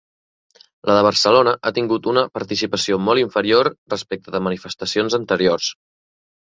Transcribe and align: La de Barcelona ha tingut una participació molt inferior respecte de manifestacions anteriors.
La 0.89 0.95
de 0.99 1.03
Barcelona 1.07 1.53
ha 1.69 1.73
tingut 1.75 2.09
una 2.15 2.25
participació 2.39 2.99
molt 3.11 3.25
inferior 3.27 3.73
respecte 3.97 4.37
de 4.39 4.45
manifestacions 4.51 5.23
anteriors. 5.25 5.75